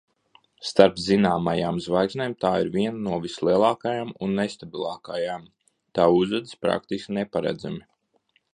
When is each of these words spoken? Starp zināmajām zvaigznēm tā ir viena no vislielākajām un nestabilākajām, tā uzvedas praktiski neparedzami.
Starp 0.67 0.95
zināmajām 1.07 1.75
zvaigznēm 1.87 2.33
tā 2.45 2.53
ir 2.63 2.71
viena 2.77 3.03
no 3.09 3.19
vislielākajām 3.25 4.15
un 4.29 4.35
nestabilākajām, 4.41 5.45
tā 5.99 6.09
uzvedas 6.23 6.57
praktiski 6.67 7.19
neparedzami. 7.21 7.83